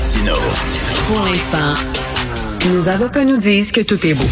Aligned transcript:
Martino. 0.00 0.32
Pour 1.08 1.22
l'instant, 1.26 1.74
nos 2.72 2.88
avocats 2.88 3.24
nous 3.24 3.36
disent 3.36 3.70
que 3.70 3.82
tout 3.82 4.06
est 4.06 4.14
beau. 4.14 4.24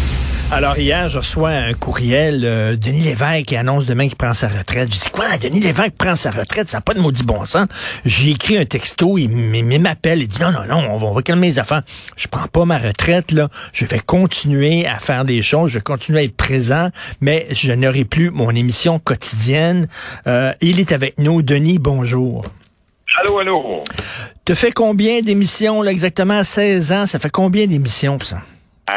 Alors 0.51 0.79
hier, 0.79 1.09
je 1.09 1.19
reçois 1.19 1.51
un 1.51 1.73
courriel, 1.75 2.43
euh, 2.43 2.75
Denis 2.75 3.01
Lévesque 3.01 3.45
qui 3.45 3.55
annonce 3.55 3.85
demain 3.85 4.07
qu'il 4.07 4.15
prend 4.15 4.33
sa 4.33 4.47
retraite. 4.47 4.91
Je 4.91 4.99
dis 4.99 5.09
quoi, 5.11 5.37
Denis 5.37 5.59
Lévesque 5.59 5.93
prend 5.95 6.15
sa 6.15 6.31
retraite, 6.31 6.71
ça 6.71 6.77
n'a 6.77 6.81
pas 6.81 6.95
de 6.95 6.99
maudit 6.99 7.21
bon 7.21 7.45
sens. 7.45 7.67
J'ai 8.03 8.31
écrit 8.31 8.57
un 8.57 8.65
texto, 8.65 9.19
il 9.19 9.29
m'appelle, 9.29 10.23
il 10.23 10.27
dit 10.27 10.39
non, 10.41 10.51
non, 10.51 10.65
non, 10.65 10.89
on 10.91 10.97
va, 10.97 11.05
on 11.05 11.13
va 11.13 11.21
calmer 11.21 11.47
les 11.47 11.59
affaires. 11.59 11.83
Je 12.17 12.27
prends 12.27 12.47
pas 12.47 12.65
ma 12.65 12.79
retraite, 12.79 13.31
là. 13.31 13.47
Je 13.71 13.85
vais 13.85 13.99
continuer 13.99 14.87
à 14.87 14.97
faire 14.97 15.23
des 15.23 15.43
choses, 15.43 15.69
je 15.69 15.75
vais 15.75 15.83
continuer 15.83 16.19
à 16.21 16.23
être 16.23 16.35
présent, 16.35 16.89
mais 17.21 17.45
je 17.51 17.71
n'aurai 17.73 18.05
plus 18.05 18.31
mon 18.31 18.49
émission 18.49 18.97
quotidienne. 18.97 19.87
Euh, 20.25 20.51
il 20.61 20.79
est 20.79 20.93
avec 20.93 21.19
nous. 21.19 21.43
Denis, 21.43 21.77
bonjour. 21.77 22.43
Allô, 23.17 23.39
allô. 23.39 23.83
Tu 24.45 24.55
fais 24.55 24.71
combien 24.71 25.21
d'émissions, 25.21 25.81
là, 25.81 25.91
exactement? 25.91 26.43
16 26.43 26.91
ans, 26.91 27.05
ça 27.05 27.19
fait 27.19 27.29
combien 27.29 27.65
d'émissions, 27.67 28.17
ça? 28.23 28.41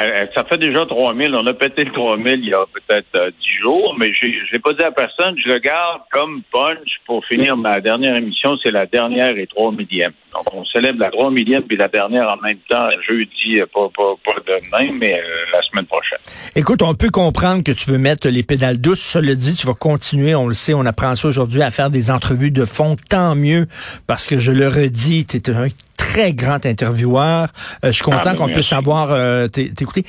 Euh, 0.00 0.06
euh, 0.06 0.26
ça 0.34 0.44
fait 0.44 0.58
déjà 0.58 0.86
3000. 0.86 1.34
On 1.34 1.46
a 1.46 1.54
pété 1.54 1.84
le 1.84 1.92
3000 1.92 2.40
il 2.42 2.48
y 2.48 2.54
a 2.54 2.64
peut-être 2.72 3.06
euh, 3.16 3.30
dix 3.40 3.52
10 3.56 3.62
jours, 3.62 3.94
mais 3.98 4.12
je 4.12 4.26
l'ai 4.52 4.58
pas 4.58 4.72
dit 4.72 4.82
à 4.82 4.90
personne. 4.90 5.36
Je 5.44 5.48
le 5.48 5.58
garde 5.58 6.02
comme 6.10 6.42
punch 6.52 7.00
pour 7.06 7.24
finir 7.26 7.56
ma 7.56 7.80
dernière 7.80 8.16
émission. 8.16 8.56
C'est 8.62 8.70
la 8.70 8.86
dernière 8.86 9.36
et 9.36 9.46
3 9.46 9.72
millième. 9.72 10.12
Donc, 10.32 10.54
on 10.54 10.64
célèbre 10.64 10.98
la 10.98 11.10
3 11.10 11.30
millième 11.30 11.62
puis 11.62 11.76
la 11.76 11.88
dernière 11.88 12.32
en 12.32 12.40
même 12.42 12.58
temps, 12.68 12.88
jeudi, 13.06 13.60
pas, 13.72 13.88
pas, 13.94 14.14
pas 14.24 14.40
demain, 14.46 14.92
mais 14.98 15.20
la 15.52 15.62
semaine 15.62 15.86
prochaine. 15.86 16.18
Écoute, 16.56 16.82
on 16.82 16.94
peut 16.94 17.10
comprendre 17.10 17.62
que 17.62 17.72
tu 17.72 17.90
veux 17.90 17.98
mettre 17.98 18.28
les 18.28 18.42
pédales 18.42 18.80
douces. 18.80 19.02
Cela 19.02 19.34
dit, 19.34 19.54
tu 19.54 19.66
vas 19.66 19.74
continuer, 19.74 20.34
on 20.34 20.48
le 20.48 20.54
sait, 20.54 20.74
on 20.74 20.86
apprend 20.86 21.14
ça 21.16 21.28
aujourd'hui, 21.28 21.62
à 21.62 21.70
faire 21.70 21.90
des 21.90 22.10
entrevues 22.10 22.50
de 22.50 22.64
fond. 22.64 22.96
Tant 23.08 23.34
mieux, 23.34 23.66
parce 24.06 24.26
que 24.26 24.38
je 24.38 24.52
le 24.52 24.66
redis, 24.68 25.26
tu 25.26 25.36
es 25.36 25.50
un 25.50 25.68
très 26.12 26.32
grand 26.34 26.64
intervieweur. 26.66 27.48
Euh, 27.84 27.88
je 27.88 27.92
suis 27.92 28.04
content 28.04 28.32
ah, 28.32 28.34
qu'on 28.34 28.48
puisse 28.48 28.68
savoir 28.68 29.12
euh, 29.12 29.48
t'écouter. 29.48 30.02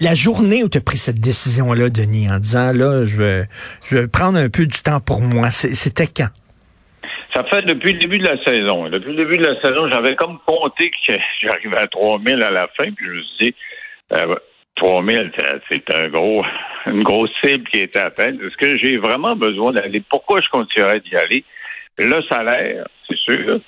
La 0.00 0.14
journée 0.14 0.62
où 0.62 0.68
tu 0.68 0.78
as 0.78 0.80
pris 0.80 0.98
cette 0.98 1.20
décision-là, 1.20 1.90
Denis, 1.90 2.30
en 2.30 2.38
disant 2.38 2.72
là, 2.72 3.04
je 3.04 3.16
vais, 3.16 3.44
je 3.84 3.96
vais 3.96 4.08
prendre 4.08 4.38
un 4.38 4.48
peu 4.48 4.66
du 4.66 4.80
temps 4.82 5.00
pour 5.00 5.20
moi, 5.20 5.50
c'était 5.50 6.06
quand? 6.06 6.28
Ça 7.34 7.44
fait 7.44 7.62
depuis 7.62 7.92
le 7.92 7.98
début 7.98 8.18
de 8.18 8.26
la 8.26 8.42
saison. 8.44 8.88
Depuis 8.88 9.10
le 9.10 9.16
début 9.16 9.36
de 9.36 9.46
la 9.46 9.54
saison, 9.60 9.88
j'avais 9.90 10.14
comme 10.16 10.38
compté 10.46 10.90
que 10.90 11.12
j'arrivais 11.42 11.78
à 11.78 11.86
3000 11.88 12.42
à 12.42 12.50
la 12.50 12.68
fin, 12.76 12.90
puis 12.92 13.06
je 13.06 13.10
me 13.10 13.22
suis 13.22 13.46
dit, 13.46 13.54
euh, 14.14 14.36
3000, 14.76 15.32
c'est 15.70 15.94
un 15.94 16.08
gros, 16.08 16.44
une 16.86 17.02
grosse 17.02 17.30
cible 17.42 17.68
qui 17.68 17.78
était 17.78 17.98
atteinte. 17.98 18.40
Est-ce 18.40 18.56
que 18.56 18.78
j'ai 18.78 18.96
vraiment 18.96 19.34
besoin 19.34 19.72
d'aller? 19.72 20.02
Pourquoi 20.08 20.40
je 20.40 20.48
continuerais 20.50 21.00
d'y 21.00 21.16
aller? 21.16 21.44
Le 21.98 22.22
salaire, 22.30 22.86
c'est 23.08 23.18
sûr. 23.18 23.60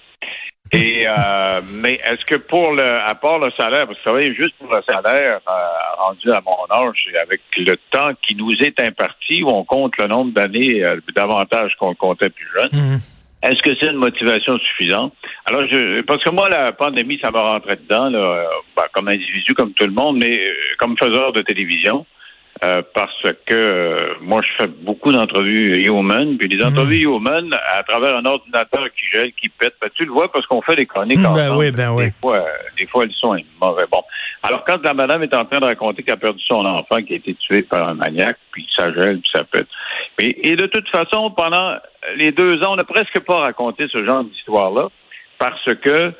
Et 0.72 1.04
euh, 1.04 1.60
mais 1.82 1.94
est-ce 1.94 2.24
que 2.24 2.36
pour 2.36 2.72
le 2.72 2.84
à 2.84 3.14
part 3.16 3.40
le 3.40 3.50
salaire, 3.52 3.86
parce 3.86 3.98
que 3.98 4.04
ça 4.04 4.12
va 4.12 4.22
juste 4.22 4.54
pour 4.58 4.72
le 4.72 4.80
salaire 4.82 5.40
euh, 5.48 5.52
rendu 5.98 6.30
à 6.30 6.40
mon 6.46 6.86
âge, 6.86 7.08
avec 7.20 7.40
le 7.56 7.77
temps 7.90 8.12
qui 8.22 8.36
nous 8.36 8.52
est 8.52 8.78
imparti, 8.80 9.42
où 9.42 9.48
on 9.48 9.64
compte 9.64 9.96
le 9.98 10.06
nombre 10.06 10.32
d'années 10.32 10.84
euh, 10.84 11.00
davantage 11.16 11.74
qu'on 11.77 11.94
comptait 11.96 12.30
plus 12.30 12.46
jeune, 12.56 12.70
mhm. 12.72 13.00
est-ce 13.42 13.60
que 13.62 13.74
c'est 13.80 13.88
une 13.88 13.96
motivation 13.96 14.58
suffisante? 14.58 15.12
Alors 15.46 15.62
je 15.68 16.02
parce 16.02 16.22
que 16.22 16.30
moi, 16.30 16.48
la 16.48 16.70
pandémie, 16.70 17.18
ça 17.20 17.32
m'a 17.32 17.42
rentré 17.42 17.74
dedans, 17.74 18.08
là, 18.08 18.46
ben, 18.77 18.84
comme 18.92 19.08
individu, 19.08 19.55
comme 19.55 19.72
tout 19.72 19.86
le 19.86 19.92
monde, 19.92 20.18
mais 20.18 20.40
comme 20.78 20.96
faiseur 20.96 21.32
de 21.32 21.42
télévision. 21.42 22.06
Euh, 22.62 22.83
parce 22.94 23.22
que 23.47 23.55
euh, 23.55 23.97
moi, 24.20 24.42
je 24.42 24.64
fais 24.64 24.70
beaucoup 24.70 25.12
d'entrevues 25.12 25.83
human, 25.83 26.36
puis 26.36 26.47
les 26.47 26.62
hmm. 26.62 26.69
entrevues 26.69 27.05
human, 27.05 27.56
à 27.69 27.83
travers 27.84 28.14
un 28.17 28.25
ordinateur 28.27 28.84
qui 28.94 29.06
gèle, 29.11 29.33
qui 29.33 29.48
pète, 29.48 29.75
ben, 29.80 29.89
tu 29.94 30.05
le 30.05 30.12
vois 30.12 30.30
parce 30.30 30.44
qu'on 30.47 30.61
fait 30.61 30.77
des 30.77 30.84
chroniques 30.84 31.20
hmm, 31.20 31.34
ben 31.34 31.56
oui, 31.56 31.70
ben 31.70 31.92
oui. 31.92 32.06
Des 32.06 32.14
fois, 32.20 32.44
des 32.77 32.86
fois, 32.86 33.05
elles 33.05 33.14
sont 33.14 33.34
mauvais. 33.62 33.86
Bon. 33.91 34.02
Alors, 34.42 34.62
quand 34.67 34.83
la 34.83 34.92
madame 34.92 35.22
est 35.22 35.34
en 35.34 35.47
train 35.47 35.58
de 35.58 35.64
raconter 35.64 36.02
qu'elle 36.02 36.14
a 36.14 36.19
perdu 36.19 36.42
son 36.47 36.67
enfant 36.67 37.00
qui 37.00 37.14
a 37.14 37.17
été 37.17 37.34
tué 37.34 37.62
par 37.62 37.89
un 37.89 37.94
maniaque, 37.94 38.39
puis 38.52 38.67
ça 38.77 38.92
gèle, 38.92 39.20
puis 39.20 39.30
ça 39.33 39.45
pète. 39.45 39.68
et 40.18 40.55
de 40.55 40.67
toute 40.67 40.89
façon, 40.90 41.30
pendant 41.30 41.77
les 42.17 42.33
deux 42.33 42.63
ans, 42.63 42.73
on 42.73 42.77
n'a 42.77 42.84
presque 42.84 43.20
pas 43.20 43.39
raconté 43.39 43.86
ce 43.90 44.05
genre 44.05 44.24
d'histoire-là, 44.24 44.89
parce 45.39 45.74
que 45.83 46.13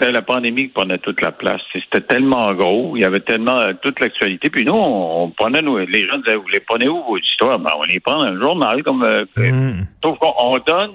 la 0.00 0.22
pandémie 0.22 0.68
qui 0.68 0.72
prenait 0.72 0.98
toute 0.98 1.20
la 1.20 1.32
place. 1.32 1.60
C'était 1.72 2.00
tellement 2.00 2.54
gros, 2.54 2.96
il 2.96 3.02
y 3.02 3.04
avait 3.04 3.20
tellement 3.20 3.58
euh, 3.58 3.72
toute 3.82 4.00
l'actualité. 4.00 4.48
Puis 4.48 4.64
nous, 4.64 4.72
on, 4.72 5.30
prenait 5.30 5.62
nous, 5.62 5.78
les 5.78 6.06
gens 6.06 6.18
disaient, 6.18 6.36
vous 6.36 6.48
les 6.48 6.60
prenez 6.60 6.88
où 6.88 7.02
vos 7.02 7.18
histoires? 7.18 7.58
Ben, 7.58 7.72
on 7.76 7.82
les 7.82 8.00
prend 8.00 8.22
un 8.22 8.40
journal 8.40 8.82
comme 8.82 9.02
euh, 9.02 9.24
mm. 9.36 9.86
Sauf 10.02 10.18
qu'on 10.18 10.58
donne 10.58 10.92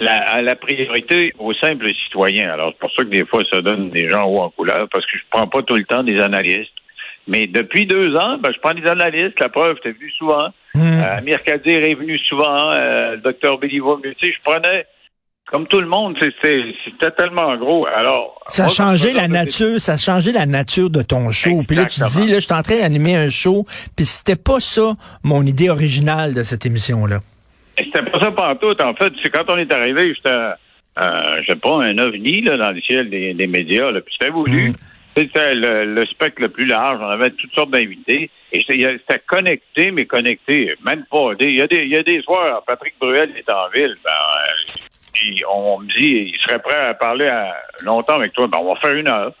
la, 0.00 0.42
la 0.42 0.56
priorité 0.56 1.32
aux 1.38 1.54
simples 1.54 1.88
citoyens. 1.88 2.52
Alors, 2.52 2.72
c'est 2.72 2.78
pour 2.78 2.92
ça 2.92 3.04
que 3.04 3.08
des 3.08 3.24
fois, 3.24 3.42
ça 3.50 3.62
donne 3.62 3.90
des 3.90 4.08
gens 4.08 4.24
haut 4.24 4.40
en 4.40 4.50
couleur, 4.50 4.88
parce 4.90 5.06
que 5.06 5.16
je 5.16 5.24
prends 5.30 5.46
pas 5.46 5.62
tout 5.62 5.76
le 5.76 5.84
temps 5.84 6.02
des 6.02 6.20
analystes. 6.20 6.72
Mais 7.26 7.46
depuis 7.46 7.86
deux 7.86 8.16
ans, 8.16 8.38
ben, 8.38 8.50
je 8.54 8.60
prends 8.60 8.74
des 8.74 8.86
analystes. 8.86 9.38
La 9.40 9.48
preuve, 9.48 9.78
t'es 9.82 9.92
vu 9.92 10.10
souvent. 10.12 10.48
Mm. 10.74 10.80
Euh, 10.80 11.16
Amir 11.18 11.42
Kadir 11.42 11.84
est 11.84 11.94
venu 11.94 12.18
souvent. 12.18 12.72
Euh, 12.72 13.12
le 13.12 13.18
docteur 13.18 13.58
Béliveau, 13.58 14.00
tu 14.02 14.14
sais, 14.20 14.32
je 14.32 14.42
prenais 14.42 14.86
comme 15.50 15.66
tout 15.66 15.80
le 15.80 15.86
monde, 15.86 16.16
c'était 16.20 17.10
tellement 17.12 17.56
gros. 17.56 17.86
Alors, 17.86 18.38
ça 18.48 18.66
a 18.66 18.68
changé 18.68 19.14
la 19.14 19.28
nature, 19.28 19.80
ça 19.80 19.94
a 19.94 19.96
changé 19.96 20.30
la 20.32 20.44
nature 20.44 20.90
de 20.90 21.02
ton 21.02 21.30
show. 21.30 21.62
Puis 21.66 21.76
là, 21.76 21.86
tu 21.86 22.00
te 22.00 22.06
dis, 22.06 22.28
là, 22.28 22.34
je 22.34 22.44
suis 22.44 22.52
en 22.52 22.62
train 22.62 22.80
d'animer 22.80 23.16
un 23.16 23.30
show, 23.30 23.64
puis 23.96 24.04
c'était 24.04 24.36
pas 24.36 24.60
ça 24.60 24.94
mon 25.24 25.42
idée 25.46 25.70
originale 25.70 26.34
de 26.34 26.42
cette 26.42 26.66
émission-là. 26.66 27.20
C'était 27.78 28.02
pas 28.02 28.20
ça 28.20 28.30
partout. 28.30 28.74
En 28.80 28.94
fait, 28.94 29.12
c'est 29.22 29.30
quand 29.30 29.44
on 29.48 29.56
est 29.56 29.72
arrivé, 29.72 30.12
j'étais, 30.14 30.28
euh, 30.28 31.42
je 31.42 31.46
sais 31.46 31.58
pas, 31.58 31.82
un 31.82 31.96
ovni 31.96 32.42
là, 32.42 32.58
dans 32.58 32.70
le 32.70 32.80
ciel 32.82 33.08
des, 33.08 33.46
médias. 33.46 33.90
Là, 33.90 34.00
puis 34.02 34.14
c'était 34.18 34.30
voulu. 34.30 34.70
Mm. 34.70 34.74
C'était 35.16 35.54
le, 35.54 36.04
spectre 36.06 36.42
le 36.42 36.48
plus 36.48 36.66
large. 36.66 37.00
On 37.02 37.08
avait 37.08 37.30
toutes 37.30 37.54
sortes 37.54 37.70
d'invités. 37.70 38.30
Et 38.52 38.64
c'était 38.68 39.22
connecté, 39.26 39.90
mais 39.90 40.04
connecté. 40.04 40.74
Même 40.84 41.04
pas. 41.10 41.32
Il 41.40 41.56
y 41.56 41.62
a 41.62 41.66
des, 41.66 41.84
il 41.84 41.92
y 41.92 41.96
a 41.96 42.02
des 42.02 42.22
soirs, 42.22 42.62
Patrick 42.66 42.94
Bruel 43.00 43.30
est 43.36 43.50
en 43.50 43.68
ville. 43.74 43.96
Ben, 44.04 44.12
on 45.48 45.80
me 45.80 45.96
dit, 45.96 46.32
il 46.32 46.38
serait 46.40 46.58
prêt 46.58 46.78
à 46.78 46.94
parler 46.94 47.28
longtemps 47.84 48.16
avec 48.16 48.32
toi. 48.32 48.46
Ben, 48.46 48.58
on 48.60 48.74
va 48.74 48.80
faire 48.80 48.94
une 48.94 49.08
heure. 49.08 49.32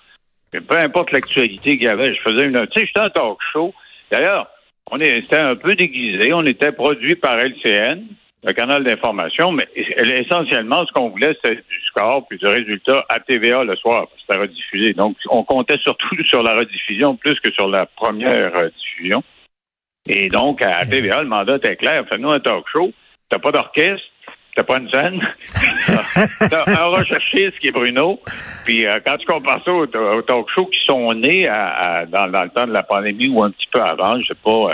peu 0.52 0.76
importe 0.76 1.12
l'actualité 1.12 1.76
qu'il 1.76 1.86
y 1.86 1.88
avait, 1.88 2.14
je 2.14 2.20
faisais 2.20 2.44
une 2.44 2.56
heure. 2.56 2.68
Tu 2.68 2.80
sais, 2.80 2.86
j'étais 2.86 3.00
un 3.00 3.10
talk 3.10 3.38
show. 3.52 3.74
D'ailleurs, 4.10 4.48
on 4.90 4.98
était 4.98 5.36
un 5.36 5.56
peu 5.56 5.74
déguisé. 5.74 6.32
On 6.32 6.46
était 6.46 6.72
produit 6.72 7.14
par 7.14 7.38
LCN, 7.38 8.04
le 8.44 8.52
canal 8.52 8.84
d'information, 8.84 9.52
mais 9.52 9.68
essentiellement, 9.74 10.86
ce 10.86 10.92
qu'on 10.92 11.10
voulait, 11.10 11.36
c'était 11.42 11.56
du 11.56 11.80
score 11.86 12.26
puis 12.26 12.38
du 12.38 12.46
résultat 12.46 13.04
à 13.08 13.20
TVA 13.20 13.64
le 13.64 13.76
soir. 13.76 14.06
C'était 14.20 14.40
rediffusé. 14.40 14.92
Donc, 14.94 15.16
on 15.30 15.42
comptait 15.42 15.78
surtout 15.78 16.16
sur 16.28 16.42
la 16.42 16.54
rediffusion 16.54 17.16
plus 17.16 17.38
que 17.40 17.50
sur 17.52 17.68
la 17.68 17.86
première 17.86 18.52
diffusion. 18.70 19.22
Et 20.08 20.28
donc, 20.30 20.62
à 20.62 20.86
TVA, 20.86 21.22
le 21.22 21.28
mandat 21.28 21.56
était 21.56 21.76
clair. 21.76 22.04
Fais-nous 22.08 22.30
un 22.30 22.40
talk 22.40 22.64
show. 22.72 22.92
T'as 23.28 23.38
pas 23.38 23.50
d'orchestre 23.50 24.06
c'est 24.58 24.66
pas 24.66 24.78
une 24.78 24.90
scène? 24.90 25.20
t'as 26.50 26.86
recherché 26.86 27.52
ce 27.54 27.58
qui 27.58 27.68
est 27.68 27.72
Bruno. 27.72 28.20
Puis 28.64 28.84
euh, 28.84 28.98
quand 29.06 29.16
tu 29.16 29.26
compares 29.26 29.62
ça 29.64 29.72
aux, 29.72 29.86
talk 29.86 30.48
shows 30.54 30.66
qui 30.66 30.84
sont 30.84 31.14
nés 31.14 31.46
dans, 32.08 32.26
le 32.26 32.48
temps 32.48 32.66
de 32.66 32.72
la 32.72 32.82
pandémie 32.82 33.28
ou 33.28 33.42
un 33.44 33.50
petit 33.50 33.68
peu 33.70 33.80
avant, 33.80 34.20
je 34.20 34.26
sais 34.26 34.34
pas, 34.44 34.50
euh, 34.50 34.70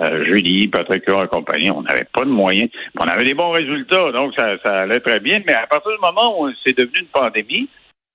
euh 0.00 0.24
Julie, 0.24 0.66
Patrick 0.66 1.04
et 1.06 1.28
compagnie, 1.30 1.70
on 1.70 1.82
n'avait 1.82 2.06
pas 2.12 2.24
de 2.24 2.30
moyens. 2.30 2.70
On 2.98 3.06
avait 3.06 3.24
des 3.24 3.34
bons 3.34 3.52
résultats, 3.52 4.10
donc 4.10 4.34
ça, 4.36 4.56
allait 4.64 5.00
très 5.00 5.20
bien. 5.20 5.40
Mais 5.46 5.54
à 5.54 5.66
partir 5.66 5.92
du 5.92 5.98
moment 6.00 6.42
où 6.42 6.50
c'est 6.64 6.76
devenu 6.76 7.00
une 7.00 7.06
pandémie, 7.06 7.68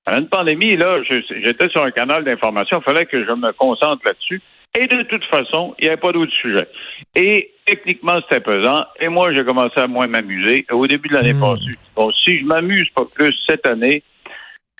une 0.08 0.28
pandémie, 0.28 0.76
là, 0.76 1.02
j'étais 1.10 1.70
sur 1.70 1.84
un 1.84 1.92
canal 1.92 2.24
d'information, 2.26 2.80
il 2.80 2.84
fallait 2.84 3.06
que 3.06 3.26
je 3.26 3.32
me 3.32 3.54
concentre 3.54 4.02
là-dessus. 4.06 4.42
Et 4.78 4.88
de 4.88 5.04
toute 5.04 5.24
façon, 5.26 5.74
il 5.80 5.84
n'y 5.84 5.88
avait 5.88 6.02
pas 6.02 6.12
d'autre 6.12 6.34
sujet. 6.34 6.68
Et 7.16 7.52
techniquement, 7.66 8.20
c'était 8.22 8.42
pesant. 8.42 8.86
Et 9.00 9.08
moi, 9.08 9.34
j'ai 9.34 9.46
commencé 9.46 9.80
à 9.80 9.88
moins 9.88 10.08
m'amuser 10.08 10.66
au 10.72 10.86
début 10.86 11.10
de 11.10 11.16
l'année 11.16 11.34
hmm. 11.34 11.40
passée. 11.40 11.78
Bon, 11.96 12.12
si 12.12 12.40
je 12.40 12.46
m'amuse 12.46 12.90
pas 12.90 13.06
plus 13.14 13.34
cette 13.48 13.66
année, 13.68 14.04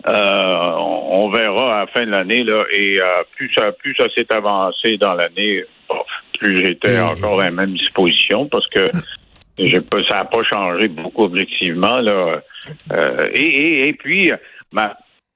euh, 0.08 0.72
on, 0.78 1.30
verra 1.30 1.78
à 1.78 1.80
la 1.82 1.88
fin 1.88 2.06
de 2.06 2.12
l'année 2.12 2.44
là. 2.44 2.64
Et 2.74 3.00
euh, 3.00 3.06
plus 3.36 3.50
ça, 3.56 3.72
plus 3.72 3.96
ça 3.96 4.06
s'est 4.16 4.32
avancé 4.32 4.98
dans 4.98 5.14
l'année, 5.14 5.64
plus 6.38 6.58
j'étais 6.58 7.00
encore 7.00 7.38
dans 7.38 7.38
la 7.38 7.52
même 7.52 7.74
disposition 7.74 8.48
parce 8.48 8.68
que 8.68 8.92
ça 9.58 10.16
n'a 10.16 10.26
pas 10.26 10.44
changé 10.44 10.90
beaucoup 10.90 11.24
objectivement 11.24 12.02
là. 12.02 12.42
Euh, 12.92 13.30
et, 13.34 13.42
et, 13.42 13.88
et 13.88 13.94
puis 13.94 14.32
ma 14.74 14.96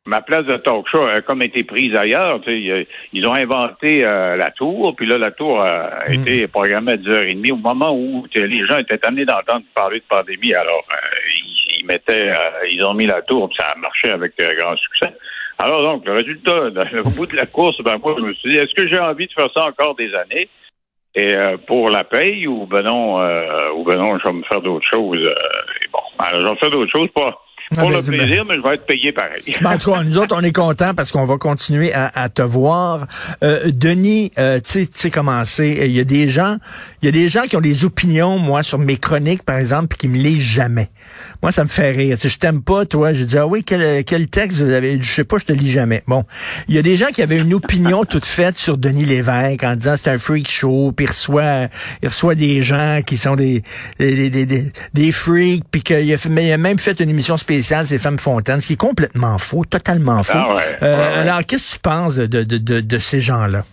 ma 0.09 0.21
place 0.21 0.45
de 0.45 0.57
talk 0.57 0.87
show 0.89 1.03
a 1.03 1.21
comme 1.21 1.43
été 1.43 1.63
prise 1.63 1.95
ailleurs. 1.95 2.41
Ils 2.47 3.27
ont 3.27 3.33
inventé 3.33 4.03
euh, 4.03 4.35
la 4.35 4.49
tour, 4.49 4.95
puis 4.95 5.05
là, 5.05 5.17
la 5.17 5.31
tour 5.31 5.61
a 5.61 6.09
mm. 6.09 6.13
été 6.13 6.47
programmée 6.47 6.93
à 6.93 6.97
10h30 6.97 7.51
au 7.51 7.55
moment 7.57 7.93
où 7.93 8.25
les 8.33 8.65
gens 8.65 8.79
étaient 8.79 9.05
amenés 9.05 9.25
d'entendre 9.25 9.63
parler 9.75 9.99
de 9.99 10.05
pandémie. 10.09 10.53
Alors, 10.53 10.83
euh, 10.91 11.77
ils, 11.79 11.85
mettaient, 11.85 12.29
euh, 12.29 12.67
ils 12.71 12.83
ont 12.83 12.95
mis 12.95 13.05
la 13.05 13.21
tour, 13.21 13.47
puis 13.47 13.57
ça 13.59 13.71
a 13.75 13.77
marché 13.77 14.09
avec 14.09 14.33
grand 14.37 14.75
succès. 14.77 15.13
Alors 15.59 15.83
donc, 15.83 16.05
le 16.05 16.13
résultat, 16.13 16.55
au 17.05 17.09
bout 17.11 17.27
de 17.27 17.35
la 17.35 17.45
course, 17.45 17.81
ben 17.81 17.97
moi, 18.03 18.15
je 18.17 18.23
me 18.23 18.33
suis 18.33 18.51
dit, 18.51 18.57
est-ce 18.57 18.73
que 18.73 18.87
j'ai 18.87 18.99
envie 18.99 19.27
de 19.27 19.33
faire 19.33 19.49
ça 19.55 19.67
encore 19.67 19.95
des 19.95 20.11
années? 20.15 20.49
Et 21.15 21.33
pour 21.67 21.89
la 21.89 22.03
paye, 22.03 22.47
ou 22.47 22.65
ben 22.67 22.83
non, 22.83 23.15
ou 23.75 23.83
ben 23.83 23.97
non, 23.97 24.17
je 24.19 24.27
vais 24.27 24.33
me 24.33 24.43
faire 24.43 24.61
d'autres 24.61 24.87
choses. 24.89 25.19
et 25.19 25.87
bon, 25.91 25.99
alors, 26.19 26.41
je 26.41 26.45
vais 26.45 26.51
me 26.51 26.57
faire 26.57 26.69
d'autres 26.69 26.91
choses, 26.95 27.09
pas 27.13 27.35
pour 27.73 27.79
Ah, 27.79 27.91
ben, 27.91 27.97
le 27.97 28.01
plaisir, 28.03 28.45
mais 28.47 28.55
je 28.57 28.61
vais 28.61 28.75
être 28.75 28.85
payé 28.85 29.11
pareil. 29.11 29.41
Ben, 29.61 29.71
en 29.73 29.77
tout 29.77 29.91
cas, 29.91 30.03
nous 30.03 30.17
autres, 30.17 30.35
on 30.37 30.41
est 30.43 30.51
contents 30.51 30.93
parce 30.93 31.11
qu'on 31.11 31.25
va 31.25 31.37
continuer 31.37 31.93
à, 31.93 32.11
à 32.13 32.29
te 32.29 32.41
voir. 32.41 33.07
Euh, 33.43 33.71
Denis, 33.73 34.31
euh, 34.37 34.59
tu 34.59 34.71
sais- 34.71 34.85
tu 34.87 34.91
sais 34.93 35.09
comment 35.11 35.43
c'est. 35.45 35.69
Il 35.87 35.91
y 35.91 35.99
a 35.99 36.03
des 36.03 36.29
gens, 36.29 36.57
il 37.01 37.05
y 37.05 37.09
a 37.09 37.11
des 37.11 37.29
gens 37.29 37.43
qui 37.43 37.55
ont 37.55 37.61
des 37.61 37.85
opinions, 37.85 38.37
moi, 38.39 38.63
sur 38.63 38.79
mes 38.79 38.97
chroniques, 38.97 39.43
par 39.43 39.57
exemple, 39.57 39.87
puis 39.89 39.97
qui 39.99 40.07
me 40.07 40.17
lisent 40.17 40.41
jamais. 40.43 40.89
Moi, 41.41 41.51
ça 41.51 41.63
me 41.63 41.69
fait 41.69 41.91
rire. 41.91 42.17
Tu 42.17 42.23
sais, 42.23 42.29
je 42.29 42.37
t'aime 42.39 42.61
pas, 42.61 42.85
toi. 42.85 43.13
Je 43.13 43.23
dis, 43.23 43.37
ah 43.37 43.45
oui, 43.47 43.63
quel, 43.63 44.03
quel 44.03 44.27
texte 44.27 44.61
vous 44.61 44.71
avez? 44.71 44.99
Je 45.01 45.11
sais 45.11 45.23
pas, 45.23 45.37
je 45.37 45.45
te 45.45 45.53
lis 45.53 45.69
jamais. 45.71 46.03
Bon. 46.07 46.23
Il 46.67 46.75
y 46.75 46.77
a 46.77 46.81
des 46.81 46.97
gens 46.97 47.07
qui 47.13 47.21
avaient 47.21 47.39
une 47.39 47.53
opinion 47.53 48.03
toute 48.05 48.25
faite 48.25 48.57
sur 48.57 48.77
Denis 48.77 49.05
Lévesque 49.05 49.63
en 49.63 49.75
disant 49.75 49.95
c'est 49.97 50.09
un 50.09 50.17
freak 50.17 50.49
show, 50.49 50.91
puis 50.95 51.05
il 51.05 51.09
reçoit, 51.09 51.67
il 52.01 52.09
reçoit 52.09 52.35
des 52.35 52.61
gens 52.63 53.01
qui 53.05 53.17
sont 53.17 53.35
des, 53.35 53.63
des, 53.99 54.29
des, 54.29 54.45
des, 54.45 54.71
des 54.93 55.11
freaks, 55.11 55.63
puis 55.71 55.81
qu'il 55.81 56.11
a, 56.13 56.17
fait- 56.17 56.29
mais 56.29 56.47
il 56.47 56.51
a 56.51 56.57
même 56.57 56.79
fait 56.79 56.99
une 56.99 57.09
émission 57.09 57.37
spéciale, 57.37 57.58
c'est 57.61 57.99
Femmes 57.99 58.19
Fontaine, 58.19 58.61
ce 58.61 58.67
qui 58.67 58.73
est 58.73 58.77
complètement 58.77 59.37
faux, 59.37 59.65
totalement 59.65 60.23
faux. 60.23 60.37
Ah 60.37 60.55
ouais, 60.55 60.61
Euh, 60.81 60.95
ouais, 60.95 61.01
ouais. 61.01 61.17
Alors, 61.19 61.45
qu'est-ce 61.45 61.71
que 61.71 61.75
tu 61.75 61.81
penses 61.81 62.15
de, 62.15 62.43
de, 62.43 62.81
de, 62.81 62.97
ces 62.97 63.19
gens-là? 63.19 63.63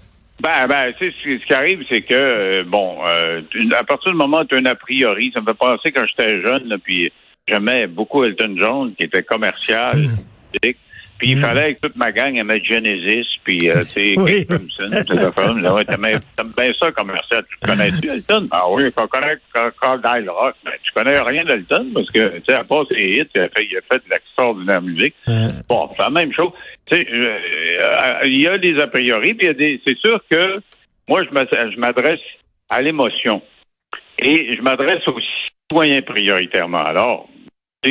Ben, 0.40 0.66
ben, 0.68 0.92
tu 0.98 1.10
sais, 1.10 1.14
ce, 1.22 1.44
qui 1.44 1.54
arrive, 1.54 1.82
c'est 1.88 2.02
que, 2.02 2.14
euh, 2.14 2.64
bon, 2.66 2.98
euh, 3.08 3.40
à 3.78 3.84
partir 3.84 4.12
du 4.12 4.18
moment 4.18 4.40
où 4.40 4.44
tu 4.44 4.54
as 4.54 4.58
un 4.58 4.66
a 4.66 4.74
priori, 4.74 5.30
ça 5.32 5.40
me 5.40 5.46
fait 5.46 5.54
penser 5.54 5.92
quand 5.92 6.04
j'étais 6.06 6.42
jeune, 6.42 6.68
là, 6.68 6.76
puis 6.82 7.10
j'aimais 7.48 7.86
beaucoup 7.86 8.24
Elton 8.24 8.54
John, 8.58 8.94
qui 8.94 9.04
était 9.04 9.22
commercial, 9.22 9.96
musique, 9.96 10.78
puis 11.18 11.30
il 11.30 11.40
fallait 11.40 11.74
que 11.74 11.80
toute 11.80 11.96
ma 11.96 12.12
gang 12.12 12.36
aimait 12.36 12.62
Genesis, 12.62 13.26
puis, 13.44 13.70
euh, 13.70 13.80
tu 13.84 13.88
sais, 13.88 14.14
Oui. 14.18 14.46
Crimson, 14.46 14.90
ces 14.90 15.24
affaires-là. 15.24 15.54
Mais 15.98 16.14
ouais, 16.14 16.20
t'aimes 16.36 16.52
bien 16.56 16.72
ça, 16.78 16.92
commercial. 16.92 17.44
Tu 17.48 17.68
connais-tu 17.68 18.08
Elton? 18.08 18.48
Ah 18.50 18.64
oui, 18.68 18.84
on 18.96 19.06
connaît 19.06 19.36
Dial 19.54 20.28
Rock. 20.28 20.54
Ben, 20.64 20.72
tu 20.82 20.92
connais 20.92 21.18
rien 21.20 21.44
d'Elton, 21.44 21.86
parce 21.94 22.10
que, 22.10 22.36
tu 22.38 22.44
sais, 22.48 22.54
à 22.54 22.64
part 22.64 22.86
ses 22.88 22.96
hits, 22.96 23.28
il 23.34 23.40
a 23.40 23.48
fait, 23.48 23.66
il 23.70 23.76
a 23.76 23.80
fait 23.90 24.04
de 24.04 24.10
l'extraordinaire 24.10 24.82
musique. 24.82 25.14
Bon, 25.68 25.88
c'est 25.96 26.02
la 26.02 26.10
même 26.10 26.32
chose. 26.32 26.50
Tu 26.90 26.96
sais, 26.96 27.06
euh, 27.10 27.24
euh, 27.24 28.20
il 28.24 28.42
y 28.42 28.46
a 28.46 28.58
des 28.58 28.78
a 28.80 28.86
priori, 28.86 29.34
puis 29.34 29.46
il 29.46 29.48
y 29.48 29.50
a 29.50 29.54
des. 29.54 29.80
C'est 29.86 29.98
sûr 29.98 30.20
que 30.30 30.60
moi, 31.08 31.22
je 31.24 31.78
m'adresse 31.78 32.20
à 32.68 32.82
l'émotion. 32.82 33.42
Et 34.18 34.56
je 34.56 34.62
m'adresse 34.62 35.06
aux 35.08 35.20
citoyens 35.68 36.02
prioritairement. 36.02 36.82
Alors, 36.82 37.28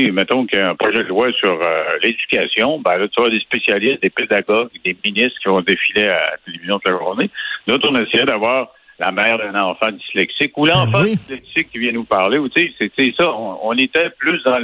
sais, 0.03 0.11
mettons 0.11 0.45
qu'il 0.45 0.59
y 0.59 0.61
a 0.61 0.69
un 0.69 0.75
projet 0.75 1.03
de 1.03 1.09
loi 1.09 1.31
sur 1.33 1.53
euh, 1.61 1.83
l'éducation, 2.01 2.79
ben 2.79 2.97
là, 2.97 3.07
tu 3.07 3.23
as 3.23 3.29
des 3.29 3.39
spécialistes, 3.39 4.01
des 4.01 4.09
pédagogues, 4.09 4.69
des 4.83 4.95
ministres 5.05 5.39
qui 5.41 5.47
vont 5.47 5.61
défiler 5.61 6.07
à 6.07 6.31
la 6.31 6.37
télévision 6.45 6.79
toute 6.79 6.91
la 6.91 6.97
journée. 6.97 7.29
Nous 7.67 7.75
on 7.83 7.95
essayait 7.95 8.25
d'avoir 8.25 8.69
la 8.99 9.11
mère 9.11 9.37
d'un 9.37 9.55
enfant 9.59 9.91
dyslexique 9.91 10.57
ou 10.57 10.65
l'enfant 10.65 10.99
Ben 10.99 11.03
oui. 11.03 11.15
dyslexique 11.15 11.69
qui 11.71 11.79
vient 11.79 11.91
nous 11.91 12.05
parler. 12.05 12.37
Ou, 12.37 12.49
tu 12.49 12.67
sais, 12.79 12.91
c'est 12.97 13.13
ça. 13.17 13.31
On, 13.31 13.59
on 13.63 13.73
était 13.73 14.09
plus 14.17 14.41
dans 14.43 14.57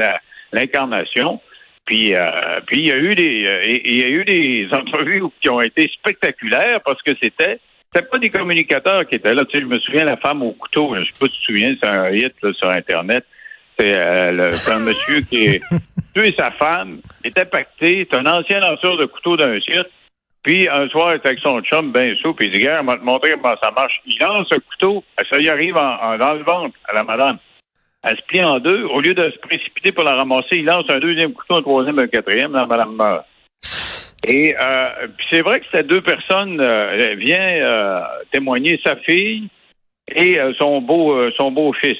l'incarnation. 0.53 1.41
Puis, 1.85 2.15
euh, 2.15 2.61
puis 2.65 2.79
il 2.79 2.87
y 2.87 2.91
a 2.91 2.97
eu 2.97 3.15
des, 3.15 3.45
euh, 3.45 3.79
il 3.85 3.99
y 3.99 4.03
a 4.03 4.07
eu 4.07 4.23
des 4.23 4.67
entrevues 4.73 5.23
qui 5.41 5.49
ont 5.49 5.61
été 5.61 5.89
spectaculaires 5.89 6.79
parce 6.85 7.01
que 7.01 7.11
c'était, 7.21 7.59
c'était 7.93 8.07
pas 8.07 8.17
des 8.19 8.29
communicateurs 8.29 9.05
qui 9.05 9.15
étaient 9.15 9.33
là. 9.33 9.43
Tu 9.45 9.57
sais, 9.57 9.63
je 9.63 9.67
me 9.67 9.79
souviens 9.79 10.05
la 10.05 10.17
femme 10.17 10.41
au 10.43 10.51
couteau. 10.51 10.95
Je 10.95 11.03
sais 11.03 11.11
pas 11.19 11.25
si 11.25 11.31
tu 11.33 11.39
te 11.39 11.45
souviens, 11.45 11.75
c'est 11.81 11.89
un 11.89 12.09
hit 12.11 12.33
là, 12.41 12.53
sur 12.53 12.69
Internet. 12.69 13.25
C'est, 13.79 13.95
euh, 13.95 14.49
un 14.51 14.79
monsieur 14.85 15.21
qui 15.21 15.45
est 15.45 15.61
tué 16.15 16.33
sa 16.37 16.51
femme, 16.51 16.99
était 17.23 17.45
pacté. 17.45 18.07
C'est 18.09 18.17
un 18.17 18.25
ancien 18.25 18.59
lanceur 18.59 18.97
de 18.97 19.05
couteau 19.05 19.37
d'un 19.37 19.59
site. 19.59 19.87
Puis 20.43 20.67
un 20.67 20.87
soir, 20.89 21.13
il 21.13 21.17
était 21.17 21.29
avec 21.29 21.39
son 21.39 21.61
chum 21.61 21.91
bien 21.91 22.15
sous, 22.21 22.33
puis 22.33 22.47
il 22.47 22.53
dit, 22.53 22.61
gars, 22.61 22.79
on 22.81 22.85
va 22.85 22.97
te 22.97 23.03
montrer 23.03 23.31
comment 23.33 23.55
ça 23.61 23.69
marche. 23.71 24.01
Il 24.07 24.17
lance 24.19 24.47
un 24.51 24.57
couteau, 24.59 25.03
ça 25.29 25.37
y 25.39 25.47
arrive 25.49 25.77
en, 25.77 25.95
en- 26.01 26.17
dans 26.17 26.33
le 26.33 26.43
ventre 26.43 26.75
à 26.89 26.93
la 26.93 27.03
madame. 27.03 27.37
Elle 28.03 28.17
se 28.17 28.23
plie 28.23 28.43
en 28.43 28.59
deux. 28.59 28.83
Au 28.85 28.99
lieu 29.01 29.13
de 29.13 29.29
se 29.29 29.37
précipiter 29.37 29.91
pour 29.91 30.03
la 30.03 30.15
ramasser, 30.15 30.57
il 30.57 30.65
lance 30.65 30.85
un 30.89 30.97
deuxième 30.99 31.33
couteau, 31.33 31.57
un 31.57 31.61
troisième, 31.61 31.99
un 31.99 32.07
quatrième. 32.07 32.53
La 32.53 32.65
madame 32.65 32.95
meurt. 32.95 33.25
Et 34.25 34.55
euh, 34.59 35.07
c'est 35.29 35.41
vrai 35.41 35.59
que 35.59 35.65
ces 35.71 35.83
deux 35.83 36.01
personnes 36.01 36.59
euh, 36.59 37.13
vient 37.15 37.39
euh, 37.39 37.99
témoigner 38.31 38.79
sa 38.83 38.95
fille 38.95 39.47
et 40.15 40.39
euh, 40.39 40.53
son 40.57 40.81
beau 40.81 41.13
euh, 41.13 41.31
son 41.37 41.51
beau 41.51 41.71
fils. 41.73 41.97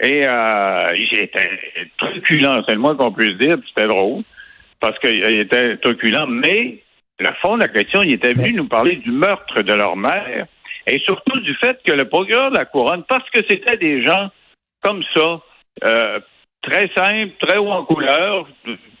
Et 0.00 0.26
euh, 0.26 0.86
il 0.96 1.18
était 1.18 1.50
truculent, 1.96 2.62
c'est 2.66 2.74
le 2.74 2.80
moins 2.80 2.96
qu'on 2.96 3.12
puisse 3.12 3.36
dire. 3.38 3.58
C'était 3.68 3.86
drôle 3.86 4.20
parce 4.80 4.98
qu'il 4.98 5.24
était 5.24 5.76
truculent, 5.78 6.26
mais 6.28 6.82
le 7.18 7.30
fond 7.40 7.56
de 7.56 7.62
la 7.62 7.68
question, 7.68 8.02
il 8.02 8.12
était 8.12 8.34
venu 8.34 8.52
nous 8.54 8.68
parler 8.68 8.96
du 8.96 9.10
meurtre 9.10 9.62
de 9.62 9.72
leur 9.72 9.96
mère 9.96 10.46
et 10.86 10.98
surtout 11.00 11.40
du 11.40 11.54
fait 11.54 11.80
que 11.84 11.92
le 11.92 12.08
procureur 12.08 12.50
de 12.50 12.56
la 12.56 12.64
couronne, 12.64 13.04
parce 13.08 13.28
que 13.30 13.40
c'était 13.48 13.76
des 13.76 14.04
gens 14.04 14.30
comme 14.82 15.02
ça, 15.14 15.40
euh, 15.84 16.20
très 16.66 16.88
simples, 16.96 17.32
très 17.40 17.56
haut 17.58 17.70
en 17.70 17.84
couleur, 17.84 18.46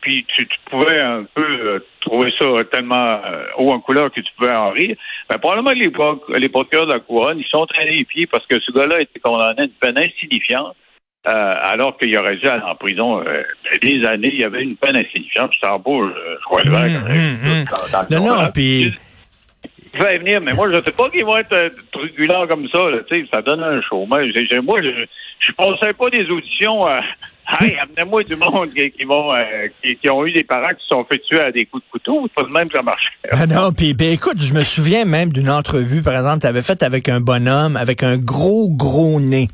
puis 0.00 0.24
tu, 0.34 0.46
tu 0.46 0.58
pouvais 0.70 1.00
un 1.00 1.24
peu 1.34 1.42
euh, 1.42 1.78
trouver 2.00 2.32
ça 2.38 2.46
tellement 2.70 3.20
euh, 3.24 3.44
haut 3.58 3.72
en 3.72 3.80
couleur 3.80 4.10
que 4.12 4.20
tu 4.20 4.32
pouvais 4.36 4.54
en 4.54 4.70
rire. 4.70 4.96
Ben, 5.28 5.38
probablement 5.38 5.70
les, 5.72 5.88
proc- 5.88 6.22
les 6.38 6.48
procureurs 6.48 6.86
de 6.86 6.92
la 6.92 7.00
couronne, 7.00 7.38
ils 7.38 7.46
sont 7.48 7.64
traînés 7.66 7.96
les 7.96 8.04
pieds 8.04 8.26
parce 8.26 8.46
que 8.46 8.60
ce 8.60 8.70
gars-là 8.72 8.96
a 8.96 9.00
été 9.00 9.18
condamné 9.20 9.60
à 9.60 9.64
une 9.64 9.70
peine 9.70 9.98
insignifiante. 9.98 10.76
euh, 11.26 11.52
alors 11.62 11.96
qu'il 11.96 12.14
aurait 12.18 12.36
dû 12.36 12.46
aller 12.46 12.62
en 12.62 12.74
prison 12.74 13.22
euh, 13.26 13.42
des 13.80 14.04
années, 14.04 14.28
il 14.30 14.40
y 14.40 14.44
avait 14.44 14.62
une 14.62 14.76
peine 14.76 14.96
insignifiante. 14.96 15.52
Je 15.54 15.60
t'en 15.60 15.78
beau, 15.78 16.06
je 16.06 16.44
crois 16.44 16.62
le 16.64 16.70
Hum, 16.70 17.06
hum, 17.08 17.50
hum. 17.60 17.64
Non, 18.10 18.24
non, 18.26 18.50
puis- 18.52 18.94
va 19.98 20.16
venir, 20.16 20.40
mais 20.40 20.52
moi, 20.54 20.70
je 20.70 20.82
sais 20.82 20.92
pas 20.92 21.10
qu'ils 21.10 21.24
vont 21.24 21.36
être 21.36 21.52
euh, 21.52 21.70
truculents 21.90 22.46
comme 22.46 22.68
ça. 22.68 22.90
Là, 22.90 22.98
ça 23.32 23.42
donne 23.42 23.62
un 23.62 23.80
show. 23.82 24.06
Moi 24.06 24.24
je 24.26 25.06
je 25.46 25.52
pensais 25.52 25.92
pas 25.92 26.10
des 26.10 26.28
auditions. 26.30 26.88
Euh, 26.88 26.98
hey, 27.60 27.76
amenez-moi 27.76 28.24
du 28.24 28.36
monde 28.36 28.72
qui, 28.74 28.90
qui 28.90 29.04
vont, 29.04 29.34
euh, 29.34 29.68
qui, 29.82 29.96
qui 29.96 30.08
ont 30.08 30.24
eu 30.24 30.32
des 30.32 30.44
parents 30.44 30.70
qui 30.70 30.82
se 30.82 30.88
sont 30.88 31.04
fait 31.04 31.18
tuer 31.18 31.40
à 31.40 31.52
des 31.52 31.66
coups 31.66 31.84
de 31.84 31.90
couteau. 31.90 32.22
C'est 32.24 32.34
pas 32.34 32.48
de 32.48 32.54
même 32.54 32.68
que 32.68 32.76
ça 32.78 32.82
marche. 32.82 33.04
Ah 33.30 33.46
non, 33.46 33.72
puis 33.72 33.92
ben, 33.94 34.10
écoute, 34.10 34.40
je 34.40 34.54
me 34.54 34.64
souviens 34.64 35.04
même 35.04 35.32
d'une 35.32 35.50
entrevue, 35.50 36.02
par 36.02 36.14
exemple, 36.14 36.40
tu 36.40 36.46
avais 36.46 36.62
faite 36.62 36.82
avec 36.82 37.08
un 37.08 37.20
bonhomme 37.20 37.76
avec 37.76 38.02
un 38.02 38.16
gros, 38.16 38.68
gros 38.70 39.20
nez. 39.20 39.48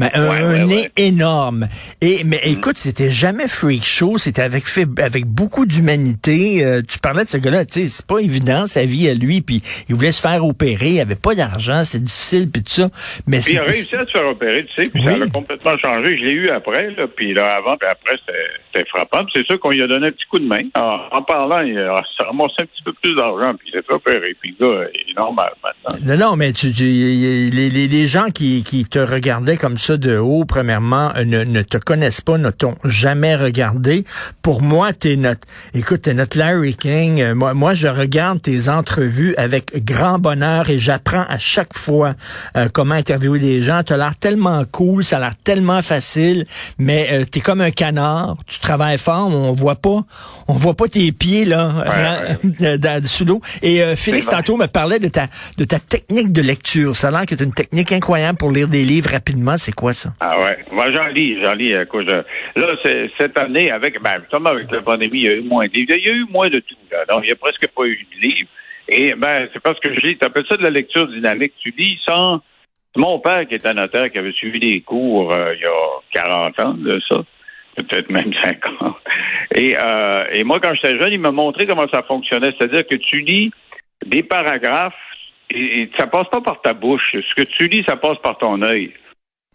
Mais 0.00 0.10
un, 0.14 0.28
Ouais, 0.30 0.36
un 0.38 0.50
ouais, 0.52 0.64
nez 0.66 0.74
ouais. 0.76 0.90
énorme. 0.96 1.66
Et 2.00 2.24
mais 2.24 2.40
écoute, 2.44 2.76
c'était 2.78 3.10
jamais 3.10 3.48
freak 3.48 3.84
show, 3.84 4.18
c'était 4.18 4.42
avec 4.42 4.64
avec 4.98 5.26
beaucoup 5.26 5.66
d'humanité. 5.66 6.64
Euh, 6.64 6.82
tu 6.86 6.98
parlais 6.98 7.24
de 7.24 7.28
ce 7.28 7.36
gars-là, 7.36 7.64
tu 7.64 7.80
sais, 7.82 7.86
c'est 7.86 8.06
pas 8.06 8.18
évident 8.18 8.66
sa 8.66 8.84
vie 8.84 9.08
à 9.08 9.14
lui, 9.14 9.40
puis 9.40 9.62
il 9.88 9.94
voulait 9.94 10.12
se 10.12 10.20
faire 10.20 10.44
opérer, 10.44 10.90
il 10.90 11.00
avait 11.00 11.14
pas 11.16 11.34
d'argent, 11.34 11.84
c'était 11.84 12.04
difficile 12.04 12.50
puis 12.50 12.62
tout 12.62 12.72
ça. 12.72 12.88
Mais 13.26 13.40
Puis 13.40 13.52
il 13.54 13.58
a 13.58 13.62
réussi 13.62 13.94
à 13.96 14.06
se 14.06 14.10
faire 14.10 14.26
opérer, 14.28 14.64
tu 14.64 14.84
sais, 14.84 14.90
puis 14.90 15.02
Oui. 15.06 15.18
ça 15.18 15.24
a 15.24 15.28
complètement 15.28 15.76
changé. 15.78 16.16
Je 16.18 16.24
l'ai 16.24 16.32
eu 16.32 16.50
après, 16.50 16.90
là, 16.92 17.06
puis 17.14 17.34
là, 17.34 17.54
avant, 17.56 17.76
puis 17.76 17.88
après, 17.90 18.16
c'était 18.26 18.88
frappant. 18.88 19.24
Puis 19.24 19.32
c'est 19.36 19.46
sûr 19.46 19.60
qu'on 19.60 19.70
lui 19.70 19.82
a 19.82 19.86
donné 19.86 20.08
un 20.08 20.10
petit 20.12 20.26
coup 20.30 20.38
de 20.38 20.46
main. 20.46 20.62
En, 20.74 20.98
en 21.18 21.22
parlant, 21.22 21.60
il 21.60 21.78
a 21.78 22.02
ramassé 22.24 22.54
un 22.60 22.64
petit 22.66 22.82
peu 22.84 22.92
plus 23.02 23.14
d'argent, 23.14 23.54
puis 23.58 23.68
il 23.68 23.72
s'est 23.72 23.84
fait 23.86 23.92
opérer. 23.92 24.34
Puis 24.40 24.54
le 24.58 24.66
gars, 24.66 24.88
il 24.94 25.10
est 25.10 25.18
normal 25.18 25.50
maintenant. 25.62 25.98
Non, 26.06 26.16
non, 26.30 26.36
mais 26.36 26.52
tu, 26.52 26.72
tu- 26.72 26.84
les, 26.84 27.70
les, 27.70 27.88
les 27.88 28.06
gens 28.06 28.26
qui, 28.32 28.62
qui 28.62 28.84
te 28.84 28.98
regardaient 28.98 29.56
comme 29.56 29.76
ça 29.76 29.89
de 29.96 30.16
haut, 30.18 30.44
premièrement, 30.44 31.12
euh, 31.16 31.24
ne, 31.24 31.44
ne 31.44 31.62
te 31.62 31.76
connaissent 31.78 32.20
pas, 32.20 32.38
ne 32.38 32.50
t'ont 32.50 32.76
jamais 32.84 33.36
regardé. 33.36 34.04
Pour 34.42 34.62
moi, 34.62 34.92
t'es 34.92 35.16
notre, 35.16 35.46
écoute, 35.74 36.02
t'es 36.02 36.14
notre 36.14 36.38
Larry 36.38 36.74
King. 36.74 37.20
Euh, 37.20 37.34
Moi, 37.34 37.54
moi, 37.54 37.74
je 37.74 37.88
regarde 37.88 38.40
tes 38.42 38.68
entrevues 38.68 39.34
avec 39.36 39.84
grand 39.84 40.18
bonheur 40.18 40.68
et 40.70 40.78
j'apprends 40.78 41.24
à 41.28 41.38
chaque 41.38 41.76
fois 41.76 42.14
euh, 42.56 42.68
comment 42.72 42.94
interviewer 42.94 43.38
des 43.38 43.62
gens. 43.62 43.82
T'as 43.84 43.96
l'air 43.96 44.14
tellement 44.16 44.64
cool, 44.70 45.04
ça 45.04 45.16
a 45.16 45.20
l'air 45.20 45.34
tellement 45.42 45.82
facile, 45.82 46.46
mais 46.78 47.08
euh, 47.12 47.24
t'es 47.24 47.40
comme 47.40 47.60
un 47.60 47.70
canard. 47.70 48.36
Tu 48.46 48.58
travailles 48.60 48.98
fort, 48.98 49.28
on 49.28 49.52
voit 49.52 49.76
pas, 49.76 50.04
on 50.48 50.52
voit 50.54 50.74
pas 50.74 50.88
tes 50.88 51.10
pieds 51.12 51.44
là, 51.44 51.72
Ouais, 52.60 52.78
dans- 52.78 53.06
sous 53.06 53.24
l'eau. 53.24 53.40
Et 53.62 53.82
euh, 53.82 53.96
Félix 53.96 54.26
tantôt 54.28 54.56
me 54.56 54.66
parlait 54.66 54.98
de 54.98 55.08
ta 55.08 55.28
de 55.56 55.64
ta 55.64 55.78
technique 55.78 56.32
de 56.32 56.42
lecture. 56.42 56.96
Ça 56.96 57.08
a 57.08 57.10
l'air 57.10 57.26
que 57.26 57.34
tu 57.34 57.44
une 57.44 57.52
technique 57.52 57.90
incroyable 57.92 58.38
pour 58.38 58.50
lire 58.52 58.68
des 58.68 58.84
livres 58.84 59.10
rapidement. 59.10 59.56
C'est 59.58 59.72
quoi 59.80 59.92
ça? 59.92 60.10
Ah 60.20 60.38
ouais. 60.40 60.58
Moi, 60.70 60.90
j'en 60.92 61.06
lis, 61.08 61.42
j'en 61.42 61.54
lis 61.54 61.74
à 61.74 61.86
cause 61.86 62.06
de... 62.06 62.22
Là, 62.56 62.76
c'est- 62.84 63.10
cette 63.18 63.38
année, 63.38 63.70
avec, 63.70 64.00
ben, 64.02 64.22
avec 64.46 64.70
la 64.70 64.82
pandémie, 64.82 65.18
il 65.18 65.24
y 65.24 65.28
a 65.28 65.34
eu 65.36 65.42
moins 65.44 65.66
de 65.66 65.72
livres. 65.72 65.94
Il 65.96 66.06
y 66.06 66.10
a 66.10 66.14
eu 66.14 66.26
moins 66.30 66.48
de 66.48 66.58
tout, 66.60 66.76
là. 66.92 67.04
Donc, 67.08 67.20
il 67.24 67.26
n'y 67.26 67.32
a 67.32 67.36
presque 67.36 67.66
pas 67.68 67.84
eu 67.84 67.96
de 68.14 68.20
livres. 68.28 68.48
Et, 68.88 69.14
ben, 69.14 69.48
c'est 69.52 69.60
parce 69.62 69.78
que 69.80 69.92
je 69.94 70.00
lis, 70.00 70.18
t'appelles 70.18 70.44
ça 70.48 70.56
de 70.56 70.62
la 70.62 70.70
lecture 70.70 71.06
dynamique. 71.08 71.54
Tu 71.62 71.72
lis 71.76 71.98
sans... 72.06 72.40
Mon 72.96 73.20
père, 73.20 73.46
qui 73.46 73.54
était 73.54 73.72
notaire, 73.72 74.10
qui 74.10 74.18
avait 74.18 74.32
suivi 74.32 74.58
des 74.58 74.80
cours 74.80 75.32
euh, 75.32 75.54
il 75.54 75.60
y 75.60 75.64
a 75.64 76.24
40 76.24 76.60
ans 76.60 76.74
de 76.74 77.00
ça, 77.08 77.18
peut-être 77.76 78.10
même 78.10 78.32
50. 78.42 78.96
Et, 79.54 79.76
euh, 79.80 80.24
et 80.32 80.42
moi, 80.42 80.58
quand 80.60 80.74
j'étais 80.74 80.98
jeune, 80.98 81.12
il 81.12 81.20
m'a 81.20 81.30
montré 81.30 81.66
comment 81.66 81.86
ça 81.92 82.02
fonctionnait. 82.02 82.52
C'est-à-dire 82.58 82.84
que 82.86 82.96
tu 82.96 83.20
lis 83.20 83.52
des 84.04 84.24
paragraphes 84.24 84.94
et, 85.50 85.82
et 85.82 85.90
ça 85.96 86.08
passe 86.08 86.26
pas 86.32 86.40
par 86.40 86.60
ta 86.62 86.72
bouche. 86.74 87.14
Ce 87.14 87.34
que 87.36 87.42
tu 87.48 87.68
lis, 87.68 87.84
ça 87.88 87.96
passe 87.96 88.18
par 88.24 88.38
ton 88.38 88.60
œil. 88.62 88.92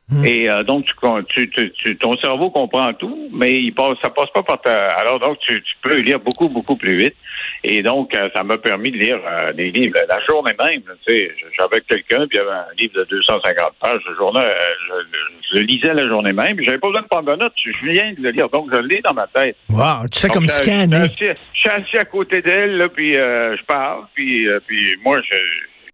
Hmm. 0.08 0.24
Et 0.24 0.48
euh, 0.48 0.62
donc, 0.64 0.86
tu, 1.30 1.50
tu, 1.50 1.72
tu, 1.72 1.98
ton 1.98 2.16
cerveau 2.18 2.52
comprend 2.52 2.94
tout, 2.94 3.30
mais 3.34 3.54
il 3.54 3.74
passe, 3.74 3.98
ça 4.04 4.12
passe 4.12 4.30
pas 4.30 4.44
par 4.44 4.62
ta. 4.62 4.90
Alors 4.90 5.20
donc, 5.20 5.40
tu, 5.40 5.60
tu 5.64 5.76
peux 5.82 5.96
lire 5.96 6.20
beaucoup, 6.20 6.48
beaucoup 6.48 6.76
plus 6.76 6.96
vite. 6.96 7.16
Et 7.64 7.82
donc, 7.82 8.14
euh, 8.14 8.30
ça 8.36 8.44
m'a 8.44 8.60
permis 8.60 8.92
de 8.92 8.98
lire 8.98 9.20
euh, 9.28 9.52
des 9.54 9.72
livres 9.72 9.98
la 10.08 10.20
journée 10.30 10.54
même. 10.60 10.84
Tu 11.08 11.12
sais, 11.12 11.32
j'avais 11.60 11.82
quelqu'un, 11.82 12.28
puis 12.28 12.38
il 12.38 12.38
y 12.38 12.40
avait 12.40 12.52
un 12.52 12.76
livre 12.78 12.94
de 13.00 13.04
250 13.06 13.74
pages. 13.82 14.02
Le 14.08 14.16
journal, 14.16 14.48
je, 14.88 15.58
je, 15.58 15.64
lisais 15.64 15.94
la 15.96 16.08
journée 16.08 16.34
même. 16.34 16.58
J'avais 16.62 16.78
pas 16.78 16.88
besoin 16.88 17.02
de 17.02 17.08
prendre 17.08 17.32
de 17.32 17.38
notes. 17.38 17.54
Je 17.56 17.92
viens 17.92 18.14
de 18.14 18.22
le 18.22 18.30
lire, 18.30 18.50
donc 18.50 18.70
je 18.72 18.80
le 18.80 18.88
lis 18.88 19.02
dans 19.02 19.16
ma 19.16 19.26
tête. 19.26 19.58
Wow, 19.70 20.08
tu 20.12 20.20
sais 20.20 20.30
comme 20.30 20.48
scanner. 20.48 21.08
Je, 21.20 21.34
suis 21.56 21.70
assis 21.70 21.98
à 21.98 22.06
côté 22.06 22.44
d'elle, 22.44 22.90
puis 22.94 23.14
je 23.14 23.66
parle, 23.66 24.04
puis 24.14 24.48
puis 24.68 24.96
moi, 25.04 25.20
je, 25.24 25.36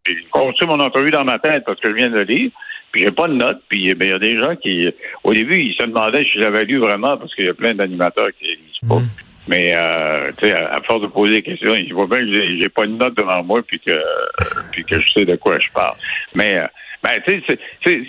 je 0.06 0.30
continue 0.32 0.70
mon 0.70 0.82
entrevue 0.82 1.12
dans 1.12 1.24
ma 1.24 1.40
tête 1.40 1.64
parce 1.66 1.80
que 1.80 1.90
je 1.90 1.96
viens 1.96 2.10
de 2.10 2.16
le 2.16 2.24
lire. 2.24 2.52
Puis 2.92 3.06
j'ai 3.06 3.12
pas 3.12 3.28
de 3.28 3.34
notes. 3.34 3.62
Puis 3.70 3.94
ben, 3.94 4.06
il 4.06 4.12
y 4.12 4.14
a 4.14 4.20
des 4.20 4.40
gens 4.40 4.56
qui, 4.56 4.88
au 5.24 5.34
début, 5.34 5.60
ils 5.60 5.74
se 5.74 5.84
demandaient 5.84 6.24
si 6.24 6.40
j'avais 6.40 6.66
lu 6.66 6.80
vraiment 6.80 7.18
parce 7.18 7.34
qu'il 7.36 7.46
y 7.46 7.50
a 7.50 7.54
plein 7.54 7.74
d'animateurs 7.74 8.30
qui 8.40 8.48
lisent 8.48 8.90
pas. 8.90 9.00
Mm. 9.00 9.08
Mais 9.48 9.74
euh, 9.74 10.32
tu 10.38 10.48
sais, 10.48 10.54
à, 10.54 10.80
force 10.86 11.02
de 11.02 11.08
poser 11.08 11.38
des 11.38 11.42
questions, 11.42 11.74
ils 11.74 11.94
voient 11.94 12.08
bien 12.08 12.20
que 12.20 12.60
j'ai 12.60 12.70
pas 12.70 12.86
de 12.86 12.92
notes 12.92 13.18
devant 13.18 13.44
moi 13.44 13.62
puis 13.66 13.80
que 13.80 14.00
puis 14.72 14.84
que 14.86 15.00
je 15.02 15.12
sais 15.12 15.26
de 15.26 15.36
quoi 15.36 15.60
je 15.60 15.68
parle. 15.74 15.96
Mais 16.36 16.60
euh, 16.60 16.68
ben 17.04 17.20
tu 17.26 17.42
sais, 17.48 17.60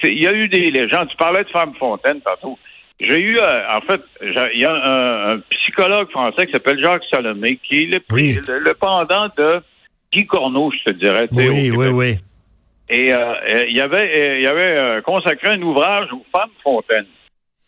il 0.05 0.23
y 0.23 0.27
a 0.27 0.33
eu 0.33 0.49
des 0.49 0.71
légendes. 0.71 1.09
Tu 1.09 1.17
parlais 1.17 1.45
de 1.45 1.49
Femme 1.49 1.75
Fontaine 1.79 2.21
tantôt. 2.21 2.59
J'ai 3.01 3.19
eu, 3.19 3.39
euh, 3.39 3.77
en 3.77 3.81
fait, 3.81 4.01
il 4.55 4.61
y 4.61 4.65
a 4.65 5.33
un, 5.33 5.41
psychologue 5.51 6.11
français 6.11 6.47
qui 6.47 6.53
s'appelle 6.53 6.81
Jacques 6.81 7.03
Salomé, 7.11 7.59
qui 7.63 7.85
est 7.85 7.87
le, 7.87 8.59
le, 8.59 8.75
pendant 8.75 9.29
de 9.37 9.61
Guy 10.13 10.27
Corneau, 10.27 10.71
je 10.71 10.93
te 10.93 10.99
dirais. 10.99 11.27
Oui, 11.33 11.73
oui, 11.75 11.87
oui. 11.89 12.19
Et 12.93 13.11
euh, 13.11 13.65
il 13.69 13.81
avait, 13.81 14.03
euh, 14.03 14.41
il 14.41 14.47
avait 14.47 14.77
euh, 14.77 15.01
consacré 15.01 15.49
un 15.55 15.63
ouvrage 15.63 16.13
aux 16.13 16.27
femmes 16.31 16.51
fontaines. 16.63 17.07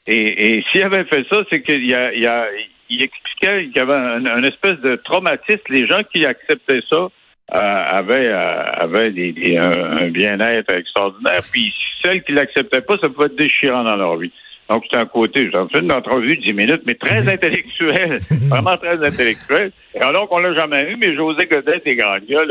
Et, 0.06 0.58
et 0.58 0.64
s'il 0.70 0.82
avait 0.82 1.04
fait 1.04 1.24
ça, 1.30 1.38
c'est 1.50 1.62
qu'il 1.62 1.86
y 1.86 1.94
a, 1.94 2.12
il, 2.12 2.26
a, 2.26 2.46
il 2.90 3.02
expliquait 3.02 3.64
qu'il 3.64 3.76
y 3.76 3.78
avait 3.78 3.94
un, 3.94 4.42
espèce 4.42 4.78
de 4.80 4.96
traumatisme. 4.96 5.62
Les 5.70 5.86
gens 5.86 6.02
qui 6.12 6.26
acceptaient 6.26 6.82
ça 6.90 7.08
avaient, 7.48 8.28
avaient 8.28 9.12
des, 9.12 9.56
un, 9.56 10.08
bien-être 10.08 10.74
extraordinaire. 10.74 11.40
Puis 11.50 11.74
celles 12.02 12.22
qui 12.22 12.32
l'acceptaient 12.32 12.82
pas, 12.82 12.98
ça 12.98 13.08
pouvait 13.08 13.26
être 13.26 13.36
déchirant 13.36 13.84
dans 13.84 13.96
leur 13.96 14.18
vie. 14.18 14.32
Donc, 14.68 14.84
c'est 14.90 14.98
un 14.98 15.06
côté, 15.06 15.50
j'ai 15.50 15.68
fait 15.72 15.84
une 15.84 15.92
entrevue 15.92 16.36
de 16.36 16.42
10 16.42 16.52
minutes, 16.52 16.82
mais 16.86 16.94
très 16.94 17.26
intellectuelle, 17.28 18.18
vraiment 18.48 18.76
très 18.76 19.02
intellectuelle. 19.02 19.72
Et 19.94 20.00
alors 20.00 20.28
qu'on 20.28 20.38
l'a 20.38 20.54
jamais 20.54 20.90
eu, 20.90 20.96
mais 20.96 21.14
José 21.14 21.46
Godet 21.46 21.82
et 21.84 21.96
Gagnon, 21.96 22.46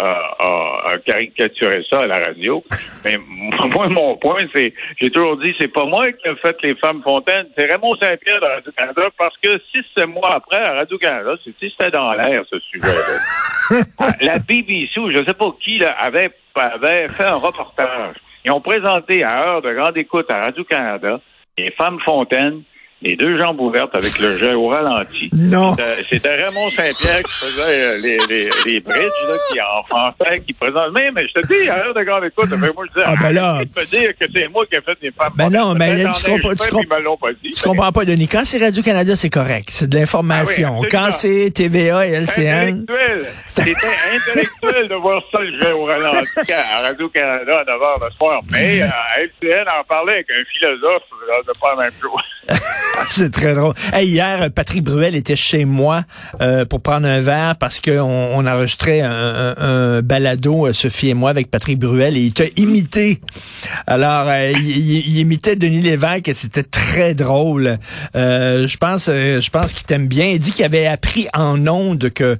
a, 0.00 0.98
caricaturé 1.04 1.84
ça 1.90 2.00
à 2.00 2.06
la 2.06 2.18
radio. 2.18 2.64
Mais 3.04 3.16
moi, 3.74 3.88
mon 3.88 4.16
point, 4.16 4.44
c'est, 4.54 4.72
j'ai 5.00 5.10
toujours 5.10 5.36
dit, 5.36 5.54
c'est 5.58 5.72
pas 5.72 5.84
moi 5.84 6.10
qui 6.12 6.28
ai 6.28 6.36
fait 6.36 6.56
les 6.62 6.74
femmes 6.76 7.02
fontaines, 7.02 7.46
c'est 7.56 7.70
Raymond 7.70 7.96
Saint-Pierre 7.96 8.40
de 8.40 8.46
Radio-Canada, 8.46 9.02
parce 9.18 9.36
que 9.38 9.50
six, 9.72 9.84
sept 9.96 10.06
mois 10.06 10.34
après, 10.34 10.62
à 10.62 10.74
Radio-Canada, 10.74 11.34
c'était 11.44 11.90
dans 11.90 12.10
l'air, 12.10 12.42
ce 12.50 12.58
sujet-là. 12.58 13.84
la 14.20 14.38
BBC, 14.38 14.98
ou 14.98 15.10
je 15.10 15.24
sais 15.24 15.34
pas 15.34 15.50
qui, 15.62 15.78
là, 15.78 15.94
avait, 15.98 16.30
avait 16.54 17.08
fait 17.08 17.24
un 17.24 17.36
reportage. 17.36 18.16
Ils 18.44 18.52
ont 18.52 18.60
présenté 18.60 19.22
à 19.22 19.44
heure 19.44 19.62
de 19.62 19.72
grande 19.72 19.96
écoute 19.96 20.30
à 20.30 20.40
Radio-Canada 20.40 21.20
les 21.58 21.70
femmes 21.72 21.98
fontaines 22.04 22.62
les 23.02 23.16
deux 23.16 23.38
jambes 23.38 23.60
ouvertes 23.60 23.94
avec 23.94 24.18
le 24.18 24.36
jet 24.36 24.54
au 24.54 24.68
ralenti. 24.68 25.30
Non. 25.32 25.74
C'était 26.08 26.44
Raymond 26.44 26.70
Saint-Pierre 26.70 27.22
qui 27.22 27.32
faisait 27.32 27.62
euh, 27.62 27.98
les, 27.98 28.18
les, 28.28 28.50
les 28.66 28.80
bridges, 28.80 29.00
là, 29.28 29.34
qui 29.50 29.60
en 29.60 29.82
français, 29.84 30.40
qui 30.46 30.52
présente. 30.52 30.92
Mais, 30.94 31.10
mais 31.10 31.22
je 31.28 31.40
te 31.40 31.46
dis, 31.46 31.68
à 31.68 31.78
l'heure 31.78 31.94
de 31.94 32.02
grande 32.02 32.24
écoute, 32.24 32.50
mais 32.50 32.68
moi, 32.74 32.84
je 32.88 33.00
dis, 33.00 33.06
ah, 33.06 33.14
ben 33.20 33.32
là. 33.32 33.60
Tu 33.62 33.68
peux 33.68 33.84
dire 33.86 34.10
que 34.18 34.26
c'est 34.34 34.48
moi 34.48 34.66
qui 34.66 34.76
ai 34.76 34.82
fait 34.82 34.98
les 35.00 35.10
femmes. 35.12 35.32
Ben 35.34 35.48
non, 35.48 35.74
mais 35.74 35.96
là, 35.96 36.12
tu, 36.12 36.30
comprends, 36.30 36.50
tu, 36.50 36.56
pas 36.56 36.66
tu 37.42 37.62
comprends 37.62 37.92
pas, 37.92 38.04
Denis. 38.04 38.28
Quand 38.28 38.44
c'est 38.44 38.58
Radio-Canada, 38.58 39.16
c'est 39.16 39.30
correct. 39.30 39.68
C'est 39.70 39.88
de 39.88 39.98
l'information. 39.98 40.82
Ah 40.82 40.88
Quand 40.90 41.12
c'est 41.12 41.50
TVA 41.50 42.06
et 42.06 42.10
LCN. 42.10 42.84
C'était 43.48 43.70
intellectuel 43.70 44.88
de 44.88 44.94
voir 44.96 45.22
ça, 45.32 45.40
le 45.40 45.58
jet 45.58 45.72
au 45.72 45.84
ralenti 45.84 46.52
à 46.52 46.80
Radio-Canada 46.82 47.60
à 47.60 47.64
9h 47.64 48.04
le 48.04 48.10
soir. 48.16 48.40
Mais, 48.50 48.82
à 48.82 49.20
LCN 49.20 49.64
en 49.68 49.84
parlait 49.84 50.14
avec 50.14 50.26
un 50.30 50.44
philosophe, 50.52 51.02
de 51.46 51.52
pas 51.60 51.74
la 51.76 51.84
même 51.84 51.92
chose. 52.00 52.22
c'est 53.08 53.30
très 53.30 53.54
drôle. 53.54 53.74
hier, 54.00 54.50
Patrick 54.54 54.84
Bruel 54.84 55.14
était 55.14 55.36
chez 55.36 55.64
moi 55.64 56.02
euh, 56.40 56.64
pour 56.64 56.80
prendre 56.80 57.06
un 57.06 57.20
verre 57.20 57.56
parce 57.56 57.80
qu'on 57.80 58.00
on 58.00 58.46
enregistrait 58.46 59.00
un, 59.00 59.54
un, 59.56 60.02
balado, 60.02 60.66
euh, 60.66 60.72
Sophie 60.72 61.10
et 61.10 61.14
moi, 61.14 61.30
avec 61.30 61.50
Patrick 61.50 61.78
Bruel, 61.78 62.16
et 62.16 62.20
il 62.20 62.32
t'a 62.32 62.44
imité. 62.56 63.20
Alors, 63.86 64.26
euh, 64.28 64.52
il, 64.52 65.18
imitait 65.18 65.56
Denis 65.56 65.80
Lévesque 65.80 66.28
et 66.28 66.34
c'était 66.34 66.62
très 66.62 67.14
drôle. 67.14 67.78
je 68.14 68.76
pense 68.76 69.06
je 69.06 69.50
pense 69.50 69.72
qu'il 69.72 69.86
t'aime 69.86 70.06
bien. 70.06 70.26
Il 70.26 70.38
dit 70.38 70.52
qu'il 70.52 70.64
avait 70.64 70.86
appris 70.86 71.28
en 71.34 71.66
ondes 71.66 72.10
que 72.10 72.38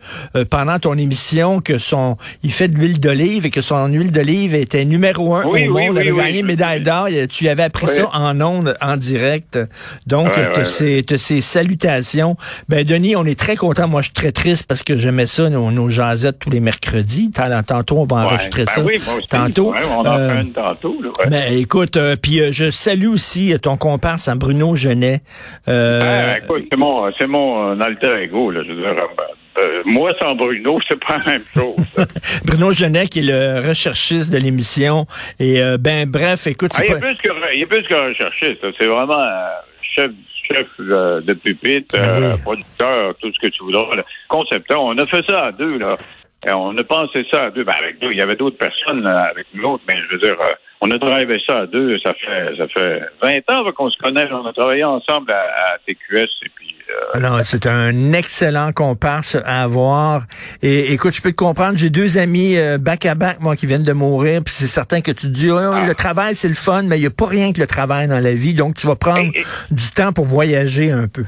pendant 0.50 0.78
ton 0.78 0.97
émission 0.97 1.61
que 1.61 1.78
son 1.78 2.16
il 2.42 2.52
fait 2.52 2.69
de 2.69 2.78
l'huile 2.78 3.00
d'olive 3.00 3.47
et 3.47 3.50
que 3.50 3.61
son 3.61 3.87
huile 3.87 4.12
d'olive 4.12 4.54
était 4.54 4.85
numéro 4.85 5.35
un 5.35 5.45
au 5.45 5.57
monde, 5.57 5.90
il 5.92 5.99
avait 5.99 6.12
gagné 6.12 6.42
médaille 6.42 6.80
d'or. 6.80 7.09
Tu 7.28 7.49
avais 7.49 7.64
appris 7.64 7.88
ça 7.88 8.09
en 8.12 8.40
ondes, 8.40 8.76
en 8.80 8.97
direct. 8.97 9.59
Donc, 10.07 10.38
de, 10.56 10.64
ces, 10.64 11.04
ces 11.18 11.40
salutations. 11.40 12.37
Ben, 12.68 12.85
Denis, 12.85 13.16
on 13.16 13.25
est 13.25 13.38
très 13.38 13.56
content. 13.56 13.88
Moi, 13.88 14.02
je 14.02 14.06
suis 14.06 14.14
très 14.14 14.32
triste 14.32 14.66
parce 14.66 14.82
que 14.82 14.97
j'aimais 14.97 15.26
ça, 15.26 15.49
nos, 15.49 15.70
nos 15.70 15.88
jasettes 15.88 16.38
tous 16.38 16.50
les 16.50 16.61
mercredis. 16.61 17.30
Tantôt, 17.66 17.99
on 17.99 18.06
va 18.06 18.25
enregistrer 18.26 18.64
ben 18.64 18.73
ça. 18.73 18.82
Oui, 18.82 18.99
moi 19.04 19.14
aussi, 19.16 19.28
tantôt. 19.28 19.75
on 19.90 20.00
en 20.00 20.18
euh, 20.18 20.40
une 20.40 20.52
tantôt. 20.52 20.97
Ben, 21.28 21.52
écoute, 21.52 21.97
euh, 21.97 22.16
puis 22.20 22.40
euh, 22.40 22.52
je 22.52 22.70
salue 22.70 23.09
aussi 23.09 23.54
ton 23.61 23.76
comparse, 23.76 24.28
Bruno 24.37 24.75
Genet. 24.75 25.20
Ben, 25.66 26.38
écoute, 26.42 26.64
c'est 26.70 26.78
mon, 26.78 27.11
c'est 27.18 27.26
mon 27.26 27.80
alter 27.80 28.23
ego, 28.23 28.50
là. 28.50 28.62
Je 28.66 28.73
veux 28.73 28.80
dire, 28.80 28.94
moi, 29.85 30.12
sans 30.18 30.35
Bruno, 30.35 30.78
c'est 30.88 30.99
pas 30.99 31.18
la 31.18 31.32
même 31.32 31.42
chose. 31.52 31.76
Bruno 32.44 32.73
Genet, 32.73 33.06
qui 33.09 33.20
est 33.20 33.23
le 33.23 33.68
recherchiste 33.68 34.32
de 34.32 34.38
l'émission. 34.38 35.06
Et 35.38 35.61
ben 35.78 36.09
bref, 36.09 36.47
écoute, 36.47 36.73
ah, 36.76 36.85
il, 36.85 36.92
est 36.92 36.99
plus 36.99 37.16
que, 37.16 37.54
il 37.54 37.62
est 37.62 37.66
plus 37.66 37.82
que 37.82 38.09
recherchiste. 38.09 38.64
C'est 38.78 38.87
vraiment 38.87 39.26
chef 39.94 40.11
chef 40.50 40.69
euh, 40.80 41.21
de 41.21 41.35
pupitre, 41.35 41.97
ah 41.99 42.19
euh, 42.19 42.37
producteur, 42.38 43.14
tout 43.16 43.33
ce 43.33 43.38
que 43.38 43.47
tu 43.49 43.62
voudras, 43.62 43.87
concepteur. 44.28 44.83
On 44.83 44.97
a 44.99 45.07
fait 45.07 45.25
ça 45.26 45.47
à 45.47 45.52
deux, 45.52 45.78
là. 45.78 45.97
on 46.49 46.76
a 46.76 46.85
pensé 46.85 47.26
ça 47.30 47.45
à 47.45 47.50
deux. 47.50 47.64
Ben, 47.64 47.75
avec 47.78 47.99
deux, 48.00 48.12
il 48.12 48.19
y 48.19 48.23
avait 48.23 48.37
d'autres 48.37 48.59
personnes 48.59 49.07
avec 49.07 49.47
nous 49.54 49.64
autres, 49.64 49.85
mais 49.88 49.95
je 49.97 50.14
veux 50.14 50.21
dire, 50.21 50.37
euh, 50.40 50.54
on 50.80 50.90
a 50.90 50.99
travaillé 50.99 51.26
ça 51.46 51.60
à 51.60 51.66
deux. 51.66 51.99
Ça 51.99 52.12
fait 52.14 52.56
ça 52.56 52.66
fait 52.68 53.02
20 53.22 53.54
ans 53.54 53.72
qu'on 53.72 53.90
se 53.90 53.99
connaît. 53.99 54.26
On 54.32 54.46
a 54.46 54.52
travaillé 54.52 54.84
ensemble 54.84 55.30
à, 55.32 55.76
TQS 55.87 56.28
et 56.44 56.50
puis. 56.54 56.75
non, 57.20 57.38
c'est 57.42 57.66
un 57.66 58.12
excellent 58.12 58.72
comparse 58.72 59.37
à 59.44 59.62
avoir. 59.62 60.22
Et 60.62 60.92
écoute, 60.92 61.14
je 61.14 61.22
peux 61.22 61.32
te 61.32 61.37
comprendre. 61.37 61.76
J'ai 61.76 61.90
deux 61.90 62.18
amis 62.18 62.56
back 62.78 63.06
à 63.06 63.14
back, 63.14 63.40
moi, 63.40 63.56
qui 63.56 63.66
viennent 63.66 63.82
de 63.82 63.92
mourir. 63.92 64.42
Puis 64.44 64.54
c'est 64.54 64.66
certain 64.66 65.00
que 65.00 65.10
tu 65.10 65.26
te 65.26 65.32
dis, 65.32 65.50
oh, 65.50 65.58
ah. 65.58 65.84
le 65.87 65.94
travail 65.94 66.34
c'est 66.34 66.49
le 66.49 66.54
fun, 66.54 66.82
mais 66.82 66.96
il 66.96 67.02
n'y 67.02 67.06
a 67.06 67.10
pas 67.10 67.26
rien 67.26 67.52
que 67.52 67.60
le 67.60 67.66
travail 67.66 68.08
dans 68.08 68.22
la 68.22 68.34
vie. 68.34 68.54
Donc 68.54 68.76
tu 68.76 68.87
vas 68.87 68.96
prendre 68.96 69.30
du 69.70 69.90
temps 69.94 70.12
pour 70.12 70.25
voyager 70.25 70.90
un 70.90 71.08
peu. 71.08 71.25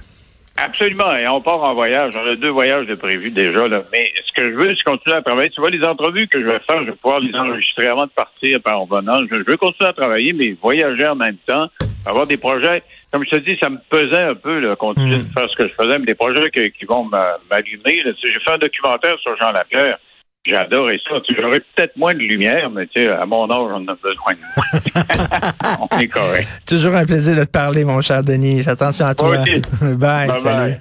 Absolument. 0.64 1.16
Et 1.16 1.26
on 1.26 1.40
part 1.40 1.62
en 1.62 1.74
voyage. 1.74 2.14
On 2.16 2.26
a 2.26 2.36
deux 2.36 2.50
voyages 2.50 2.86
de 2.86 2.94
prévus 2.94 3.30
déjà. 3.30 3.66
Là. 3.66 3.82
Mais 3.92 4.12
ce 4.24 4.32
que 4.32 4.50
je 4.50 4.54
veux, 4.54 4.74
c'est 4.76 4.84
continuer 4.84 5.16
à 5.16 5.22
travailler. 5.22 5.50
Tu 5.50 5.60
vois, 5.60 5.70
les 5.70 5.82
entrevues 5.84 6.28
que 6.28 6.40
je 6.40 6.46
vais 6.46 6.60
faire, 6.60 6.80
je 6.80 6.90
vais 6.90 6.96
pouvoir 6.96 7.20
les 7.20 7.34
enregistrer 7.34 7.88
avant 7.88 8.06
de 8.06 8.10
partir 8.12 8.60
par 8.62 8.80
en 8.80 8.86
venant. 8.86 9.20
Je 9.28 9.36
veux 9.36 9.56
continuer 9.56 9.90
à 9.90 9.92
travailler, 9.92 10.32
mais 10.32 10.56
voyager 10.62 11.06
en 11.06 11.16
même 11.16 11.36
temps, 11.46 11.66
avoir 12.06 12.26
des 12.26 12.36
projets. 12.36 12.82
Comme 13.12 13.24
je 13.24 13.30
te 13.30 13.36
dis, 13.36 13.58
ça 13.60 13.68
me 13.68 13.78
pesait 13.90 14.22
un 14.22 14.34
peu, 14.34 14.60
là, 14.60 14.76
continuer 14.76 15.16
hmm. 15.16 15.28
de 15.28 15.32
faire 15.32 15.50
ce 15.50 15.56
que 15.56 15.68
je 15.68 15.74
faisais, 15.74 15.98
mais 15.98 16.06
des 16.06 16.14
projets 16.14 16.50
qui, 16.50 16.84
vont 16.86 17.04
m'allumer. 17.04 18.02
J'ai 18.24 18.32
fait 18.32 18.52
un 18.52 18.58
documentaire 18.58 19.18
sur 19.18 19.36
Jean 19.36 19.52
Lapierre. 19.52 19.98
J'adorais 20.44 20.98
ça. 21.08 21.20
Tu 21.24 21.40
aurais 21.42 21.60
peut-être 21.60 21.96
moins 21.96 22.14
de 22.14 22.18
lumière, 22.18 22.68
mais 22.70 22.86
tu 22.88 23.04
sais, 23.04 23.10
à 23.10 23.24
mon 23.26 23.48
âge, 23.48 23.58
on 23.60 23.86
a 23.86 23.94
besoin 23.94 24.32
de 24.32 24.40
moins. 24.56 25.78
on 25.92 25.98
est 25.98 26.08
correct. 26.08 26.48
Toujours 26.66 26.94
un 26.94 27.06
plaisir 27.06 27.36
de 27.36 27.44
te 27.44 27.50
parler, 27.50 27.84
mon 27.84 28.00
cher 28.00 28.24
Denis. 28.24 28.64
Attention 28.66 29.06
à 29.06 29.14
toi. 29.14 29.36
bye. 29.80 29.96
bye, 29.96 30.40
salut. 30.40 30.74